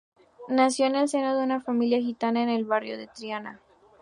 [0.47, 3.59] Nació en el seno de una familia gitana en el barrio de Triana.